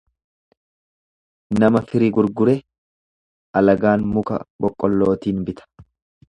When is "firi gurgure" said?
1.91-2.55